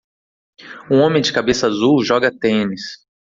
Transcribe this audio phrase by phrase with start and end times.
[0.89, 3.05] Um homem de cabeça azul joga tênis.